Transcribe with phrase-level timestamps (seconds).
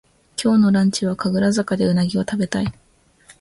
[0.35, 2.65] 今日のランチは神楽坂でうなぎをたべたい